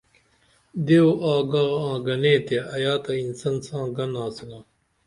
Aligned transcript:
دیو 0.85 1.07
آگا 1.33 1.63
آں 1.87 1.97
گنے 2.05 2.33
تے 2.47 2.57
ایا 2.75 2.93
تہ 3.03 3.11
انسن 3.23 3.55
ساں 3.65 3.85
گن 3.95 4.11
آڅِنا 4.23 4.59